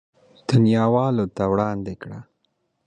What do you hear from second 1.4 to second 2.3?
وړاندې کړه.